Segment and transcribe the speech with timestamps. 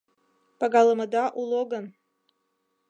[0.59, 1.85] Пагалымыда уло гын